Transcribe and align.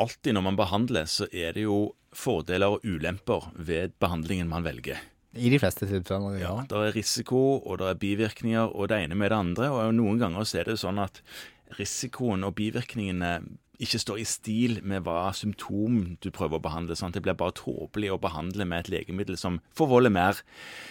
alltid 0.00 0.36
når 0.36 0.46
man 0.48 0.58
behandler, 0.58 1.08
så 1.10 1.28
er 1.30 1.54
det 1.56 1.66
jo 1.66 1.92
fordeler 2.16 2.76
og 2.76 2.84
ulemper 2.84 3.50
ved 3.54 3.94
behandlingen 4.02 4.50
man 4.50 4.66
velger. 4.66 4.98
I 5.38 5.50
de 5.52 5.60
fleste 5.62 5.86
tilfeller, 5.86 6.40
ja. 6.40 6.48
Ja, 6.48 6.66
Det 6.66 6.78
er 6.88 6.96
risiko, 6.96 7.60
og 7.62 7.78
det 7.78 7.86
er 7.86 8.00
bivirkninger, 8.02 8.72
og 8.74 8.90
det 8.90 9.04
ene 9.04 9.14
med 9.14 9.30
det 9.30 9.38
andre. 9.38 9.70
Og 9.70 9.94
noen 9.94 10.18
ganger 10.18 10.48
så 10.48 10.58
er 10.60 10.72
det 10.72 10.80
sånn 10.82 10.98
at 10.98 11.22
risikoen 11.78 12.42
og 12.42 12.56
bivirkningene 12.58 13.36
ikke 13.80 13.98
står 14.02 14.18
i 14.20 14.26
stil 14.28 14.78
med 14.84 15.06
hva 15.06 15.30
symptom 15.36 16.18
du 16.20 16.28
prøver 16.34 16.58
å 16.58 16.62
behandle. 16.62 16.96
sånn 16.98 17.08
at 17.08 17.14
Det 17.16 17.22
blir 17.24 17.38
bare 17.38 17.56
tåpelig 17.56 18.10
å 18.12 18.20
behandle 18.20 18.66
med 18.68 18.84
et 18.84 18.90
legemiddel 18.92 19.38
som 19.40 19.60
forvolder 19.76 20.12
mer 20.12 20.42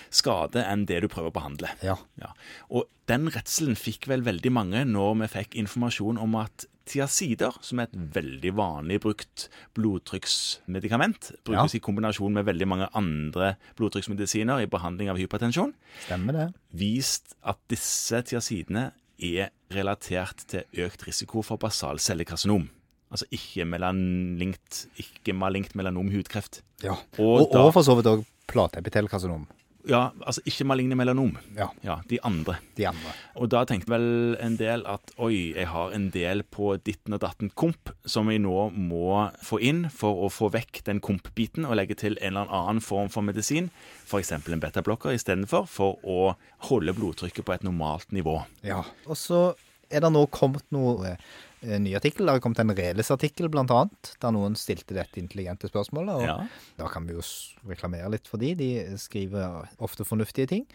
skade 0.09 0.63
enn 0.65 0.87
det 0.89 1.01
du 1.03 1.07
prøver 1.07 1.29
å 1.29 1.37
behandle. 1.37 1.69
Ja. 1.85 1.97
Ja. 2.17 2.33
Og 2.73 2.89
den 3.07 3.29
redselen 3.29 3.77
fikk 3.77 4.07
vel 4.09 4.25
veldig 4.25 4.51
mange 4.51 4.83
når 4.89 5.15
vi 5.21 5.27
fikk 5.37 5.55
informasjon 5.61 6.17
om 6.17 6.35
at 6.41 6.65
tiazider, 6.89 7.53
som 7.61 7.77
er 7.77 7.85
et 7.85 7.97
veldig 8.15 8.51
vanlig 8.57 8.97
brukt 9.03 9.43
blodtrykksmedikament, 9.77 11.31
brukes 11.45 11.75
i 11.77 11.81
kombinasjon 11.83 12.33
med 12.33 12.47
veldig 12.47 12.67
mange 12.69 12.87
andre 12.97 13.53
blodtrykksmedisiner 13.77 14.63
i 14.63 14.69
behandling 14.71 15.11
av 15.11 15.19
hypertensjon, 15.21 15.73
Stemmer 16.07 16.33
det. 16.33 16.47
vist 16.73 17.35
at 17.43 17.59
disse 17.69 18.23
tiazidene 18.25 18.91
er 19.19 19.51
relatert 19.69 20.45
til 20.47 20.63
økt 20.85 21.05
risiko 21.05 21.43
for 21.45 21.57
basalcellekarsinom. 21.61 22.69
Altså 23.09 23.25
ikke 23.33 23.65
melanlinkt, 23.65 24.83
ikke 25.01 25.33
malinkt 25.33 25.73
melanom 25.75 26.11
hudkreft. 26.13 26.61
Ja. 26.83 26.93
Og 27.17 27.41
Og, 27.41 27.51
da- 27.53 27.63
og 27.67 27.73
for 27.73 27.81
så 27.83 27.95
vidt 27.97 28.05
òg 28.11 28.25
plateepitelkarsinom. 28.47 29.47
Ja, 29.87 30.11
altså 30.27 30.41
ikke 30.45 30.65
maligne 30.67 30.93
melanom. 30.93 31.37
Ja, 31.55 31.69
Ja, 31.81 32.01
de 32.09 32.19
andre. 32.21 32.57
de 32.75 32.85
andre. 32.85 33.13
Og 33.37 33.49
da 33.49 33.63
tenkte 33.65 33.87
vel 33.89 34.35
en 34.39 34.57
del 34.57 34.83
at 34.85 35.01
oi, 35.17 35.53
jeg 35.55 35.67
har 35.67 35.91
en 35.95 36.09
del 36.11 36.43
på 36.43 36.77
ditten 36.83 37.13
og 37.13 37.21
datten 37.21 37.49
komp 37.55 37.89
som 38.05 38.27
jeg 38.29 38.41
nå 38.41 38.69
må 38.75 39.31
få 39.41 39.59
inn 39.61 39.89
for 39.89 40.27
å 40.27 40.29
få 40.29 40.51
vekk 40.51 40.83
den 40.83 40.99
komp-biten 40.99 41.65
og 41.65 41.75
legge 41.77 41.95
til 41.95 42.17
en 42.21 42.35
eller 42.37 42.51
annen 42.51 42.81
form 42.81 43.09
for 43.09 43.21
medisin, 43.23 43.71
f.eks. 44.05 44.31
en 44.33 44.59
betablokker 44.59 45.11
istedenfor, 45.15 45.65
for 45.67 45.97
å 46.03 46.35
holde 46.69 46.93
blodtrykket 46.93 47.45
på 47.45 47.53
et 47.53 47.63
normalt 47.63 48.11
nivå. 48.11 48.43
Ja. 48.61 48.83
Og 49.07 49.15
så 49.15 49.55
er 49.89 50.01
det 50.01 50.11
nå 50.11 50.27
kommet 50.29 50.65
noe 50.71 51.15
eh, 51.61 51.79
ny 51.79 51.93
artikkel. 51.95 52.25
Det 52.25 52.35
har 52.37 52.39
kommet 52.43 52.59
en 52.63 52.73
Reles-artikkel, 52.75 53.49
blant 53.49 53.71
annet, 53.71 54.13
der 54.21 54.31
noen 54.35 54.55
stilte 54.59 54.93
dette 54.97 55.17
intelligente 55.21 55.69
spørsmålet. 55.69 56.15
Og 56.15 56.23
Ja. 56.27 56.37
da 56.77 56.87
kan 56.87 57.05
vi 57.07 57.13
jo 57.13 57.21
reklamere 57.67 58.09
litt 58.11 58.27
for 58.27 58.37
de. 58.37 58.53
De 58.55 58.69
skriver 58.97 59.67
ofte 59.79 60.03
fornuftige 60.05 60.47
ting. 60.47 60.65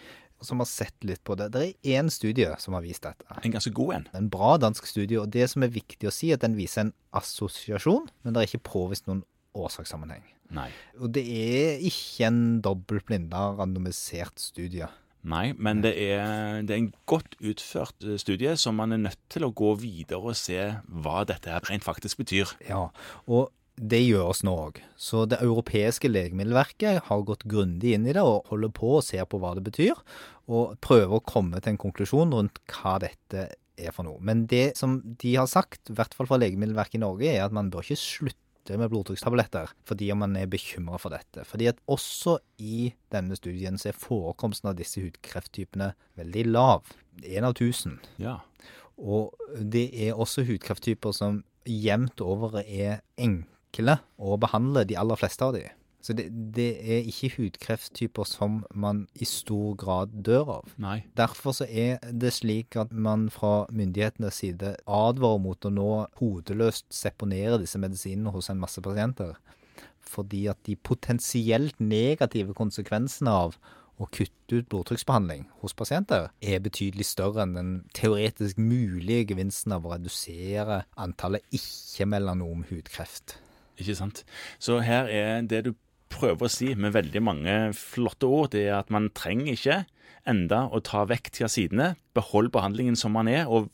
Som 0.43 0.59
har 0.59 0.67
sett 0.67 0.93
litt 1.03 1.23
på 1.25 1.37
det. 1.39 1.53
Det 1.53 1.63
er 1.85 2.03
én 2.03 2.11
studie 2.11 2.55
som 2.59 2.75
har 2.75 2.83
vist 2.83 3.03
dette. 3.03 3.25
En 3.45 3.53
ganske 3.53 3.73
god 3.73 3.95
en. 3.95 4.09
En 4.13 4.29
bra 4.29 4.59
dansk 4.59 4.85
studie, 4.87 5.17
og 5.17 5.31
det 5.31 5.49
som 5.49 5.63
er 5.63 5.69
viktig 5.69 6.05
å 6.07 6.13
si, 6.13 6.31
er 6.31 6.35
at 6.35 6.41
den 6.41 6.57
viser 6.57 6.81
en 6.83 6.93
assosiasjon, 7.15 8.09
men 8.25 8.35
det 8.35 8.43
er 8.43 8.51
ikke 8.59 8.69
påvist 8.73 9.07
noen 9.07 9.23
årsakssammenheng. 9.55 10.23
Nei. 10.55 10.69
Og 11.01 11.13
det 11.15 11.23
er 11.25 11.79
ikke 11.81 12.27
en 12.27 12.61
dobbeltblinda, 12.61 13.57
randomisert 13.57 14.37
studie. 14.43 14.87
Nei, 15.25 15.55
men 15.57 15.81
det 15.81 15.95
er, 15.97 16.61
det 16.69 16.75
er 16.75 16.81
en 16.83 16.93
godt 17.09 17.39
utført 17.41 18.05
eh, 18.05 18.19
studie 18.21 18.53
som 18.61 18.77
man 18.77 18.93
er 18.93 19.01
nødt 19.07 19.21
til 19.33 19.47
å 19.47 19.53
gå 19.57 19.73
videre 19.81 20.21
og 20.21 20.37
se 20.37 20.59
hva 20.85 21.23
dette 21.29 21.49
her 21.49 21.65
rent 21.71 21.87
faktisk 21.87 22.21
betyr. 22.21 22.53
Ja, 22.69 22.91
og 23.25 23.49
det 23.75 24.03
gjøres 24.05 24.45
nå 24.47 24.53
òg. 24.69 24.79
Så 25.01 25.25
det 25.27 25.41
europeiske 25.43 26.11
legemiddelverket 26.13 27.09
har 27.09 27.27
gått 27.27 27.49
grundig 27.51 27.97
inn 27.97 28.07
i 28.07 28.15
det 28.15 28.23
og 28.23 28.53
holder 28.53 28.71
på 28.77 28.99
og 28.99 29.07
ser 29.07 29.25
på 29.27 29.41
hva 29.43 29.55
det 29.57 29.65
betyr, 29.67 29.99
og 30.53 30.77
prøver 30.85 31.17
å 31.17 31.25
komme 31.27 31.59
til 31.59 31.73
en 31.73 31.83
konklusjon 31.83 32.37
rundt 32.37 32.61
hva 32.71 32.99
dette 33.03 33.49
er 33.81 33.95
for 33.97 34.07
noe. 34.07 34.21
Men 34.23 34.45
det 34.51 34.77
som 34.79 35.01
de 35.03 35.35
har 35.35 35.49
sagt, 35.51 35.89
i 35.91 35.97
hvert 35.97 36.15
fall 36.15 36.29
fra 36.31 36.39
Legemiddelverket 36.39 37.01
i 37.01 37.03
Norge, 37.03 37.33
er 37.33 37.47
at 37.47 37.57
man 37.57 37.73
bør 37.73 37.87
ikke 37.87 38.03
slutte 38.05 38.44
med 38.73 38.91
blodtrykkstabletter 38.93 39.73
fordi 39.89 40.11
om 40.15 40.23
man 40.25 40.37
er 40.41 40.49
bekymra 40.51 40.99
for 41.01 41.15
dette. 41.15 41.45
Fordi 41.49 41.69
at 41.71 41.81
også 41.91 42.39
i 42.59 42.93
denne 43.13 43.37
studien 43.39 43.77
så 43.81 43.91
er 43.91 43.99
forekomsten 43.99 44.71
av 44.73 44.79
disse 44.79 45.03
hudkrefttypene 45.05 45.93
veldig 46.21 46.47
lav. 46.49 46.95
Én 47.23 47.47
av 47.47 47.57
tusen. 47.59 47.99
Ja. 48.17 48.41
Og 48.97 49.35
det 49.59 49.91
er 50.07 50.17
også 50.17 50.47
hudkrefttyper 50.49 51.15
som 51.15 51.43
jevnt 51.69 52.21
over 52.25 52.61
er 52.65 53.03
enkle 53.21 53.99
å 54.17 54.37
behandle, 54.41 54.85
de 54.89 54.97
aller 55.01 55.19
fleste 55.19 55.45
av 55.47 55.57
de. 55.57 55.65
Så 56.05 56.13
det, 56.13 56.27
det 56.53 56.69
er 56.85 57.07
ikke 57.09 57.31
hudkrefttyper 57.39 58.27
som 58.29 58.59
man 58.77 59.07
i 59.17 59.25
stor 59.25 59.73
grad 59.81 60.13
dør 60.27 60.51
av. 60.59 60.73
Nei. 60.77 60.99
Derfor 61.17 61.57
så 61.57 61.65
er 61.65 61.97
det 62.13 62.35
slik 62.37 62.77
at 62.77 62.93
man 62.93 63.31
fra 63.33 63.65
myndighetenes 63.73 64.43
side 64.43 64.75
advarer 64.85 65.41
mot 65.41 65.65
å 65.65 65.73
nå 65.73 65.93
hodeløst 66.21 66.91
seponere 66.93 67.63
disse 67.63 67.81
medisinene 67.81 68.35
hos 68.35 68.51
en 68.53 68.61
masse 68.61 68.85
pasienter. 68.85 69.39
Fordi 70.05 70.43
at 70.53 70.61
de 70.69 70.77
potensielt 70.77 71.81
negative 71.81 72.53
konsekvensene 72.59 73.33
av 73.33 73.57
å 73.97 74.09
kutte 74.11 74.59
ut 74.59 74.69
blodtrykksbehandling 74.69 75.47
hos 75.63 75.73
pasienter 75.79 76.29
er 76.43 76.61
betydelig 76.61 77.07
større 77.09 77.47
enn 77.47 77.55
den 77.57 77.73
teoretisk 77.97 78.59
mulige 78.61 79.31
gevinsten 79.31 79.73
av 79.77 79.87
å 79.87 79.95
redusere 79.95 80.83
antallet 81.01 81.47
ikke-melanom 81.55 82.67
hudkreft. 82.69 83.39
Ikke 83.81 83.97
sant? 83.99 84.23
Så 84.63 84.83
her 84.85 85.09
er 85.11 85.41
det 85.49 85.65
du 85.67 85.73
prøver 86.15 86.47
å 86.47 86.53
si 86.53 86.71
med 86.79 86.95
veldig 86.95 87.23
mange 87.25 87.59
flotte 87.77 88.29
ord, 88.31 88.53
det 88.55 88.69
er 88.69 88.79
at 88.79 88.93
man 88.95 89.11
trenger 89.17 89.55
ikke 89.55 89.83
enda 90.29 90.65
å 90.73 90.81
ta 90.85 91.05
vekk 91.09 91.31
til 91.37 91.51
sidene. 91.53 91.93
Behold 92.17 92.51
behandlingen 92.55 92.97
som 92.97 93.15
man 93.17 93.29
er, 93.29 93.45
og 93.45 93.69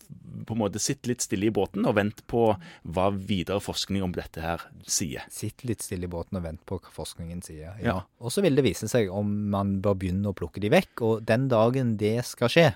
på 0.46 0.56
en 0.56 0.62
måte 0.62 0.82
sitt 0.82 1.06
litt 1.06 1.22
stille 1.22 1.48
i 1.48 1.54
båten 1.54 1.86
og 1.86 1.96
vent 1.98 2.22
på 2.30 2.48
hva 2.82 3.06
videre 3.14 3.60
forskning 3.62 4.02
om 4.06 4.14
dette 4.16 4.42
her 4.42 4.64
sier. 4.82 5.26
Sitt 5.30 5.64
litt 5.68 5.84
stille 5.84 6.08
i 6.08 6.10
båten 6.10 6.40
og 6.40 6.46
vent 6.46 6.62
på 6.66 6.80
hva 6.80 6.94
forskningen 6.94 7.44
sier. 7.46 7.76
Ja. 7.84 8.00
Og 8.18 8.34
så 8.34 8.42
vil 8.44 8.58
det 8.58 8.66
vise 8.66 8.90
seg 8.90 9.12
om 9.14 9.30
man 9.52 9.78
bør 9.84 9.98
begynne 10.00 10.32
å 10.32 10.36
plukke 10.36 10.62
de 10.62 10.72
vekk. 10.72 11.04
Og 11.06 11.26
den 11.28 11.46
dagen 11.52 11.96
det 12.00 12.18
skal 12.28 12.52
skje, 12.52 12.68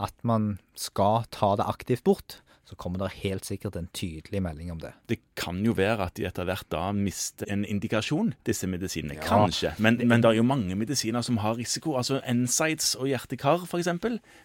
at 0.00 0.16
man 0.24 0.54
skal 0.78 1.26
ta 1.34 1.52
det 1.60 1.68
aktivt 1.68 2.06
bort, 2.06 2.40
så 2.70 2.76
kommer 2.78 3.02
det 3.02 3.08
helt 3.24 3.46
sikkert 3.48 3.74
en 3.76 3.88
tydelig 3.96 4.38
melding 4.44 4.70
om 4.70 4.78
det. 4.78 4.92
Det 5.10 5.18
kan 5.38 5.58
jo 5.66 5.72
være 5.74 6.06
at 6.06 6.14
de 6.14 6.26
etter 6.28 6.46
hvert 6.46 6.68
da 6.70 6.84
mister 6.94 7.48
en 7.50 7.64
indikasjon, 7.66 8.30
disse 8.46 8.68
medisinene. 8.70 9.16
Ja. 9.18 9.24
Kanskje. 9.26 9.72
Men, 9.82 9.98
men 10.06 10.22
det 10.22 10.30
er 10.30 10.38
jo 10.38 10.46
mange 10.46 10.76
medisiner 10.78 11.24
som 11.26 11.40
har 11.42 11.58
risiko. 11.58 11.96
Altså 11.98 12.20
insights 12.30 12.92
og 12.94 13.08
hjertekar, 13.10 13.66
f.eks. 13.66 13.90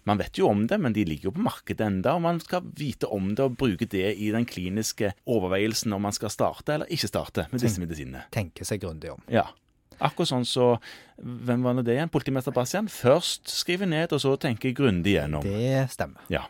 Man 0.10 0.22
vet 0.22 0.40
jo 0.42 0.50
om 0.50 0.66
det, 0.70 0.80
men 0.82 0.96
de 0.98 1.06
ligger 1.06 1.30
jo 1.30 1.36
på 1.38 1.46
markedet 1.46 1.86
enda, 1.86 2.16
og 2.18 2.26
man 2.26 2.42
skal 2.42 2.66
vite 2.80 3.12
om 3.14 3.36
det 3.38 3.46
og 3.46 3.60
bruke 3.62 3.86
det 3.92 4.16
i 4.18 4.32
den 4.34 4.50
kliniske 4.50 5.14
overveielsen 5.30 5.94
om 5.94 6.08
man 6.08 6.16
skal 6.16 6.34
starte 6.34 6.74
eller 6.74 6.90
ikke 6.90 7.12
starte 7.12 7.46
med 7.52 7.62
disse 7.62 7.84
medisinene. 7.84 8.26
Tenke 8.34 8.66
seg 8.66 8.82
grundig 8.82 9.14
om. 9.14 9.22
Ja. 9.30 9.46
Akkurat 10.04 10.28
sånn 10.28 10.48
så 10.48 10.74
Hvem 11.16 11.64
var 11.64 11.78
det 11.80 11.94
igjen? 11.94 12.12
Politimester 12.12 12.52
Bastian? 12.52 12.90
Først 12.92 13.48
skrive 13.48 13.88
ned, 13.88 14.12
og 14.12 14.20
så 14.20 14.34
tenke 14.42 14.74
grundig 14.76 15.16
gjennom. 15.16 15.46
Det 15.46 15.86
stemmer. 15.94 16.26
Ja. 16.34 16.44